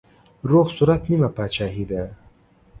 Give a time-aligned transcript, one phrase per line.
[0.49, 2.01] روغ صورت نيمه پاچاهي ده.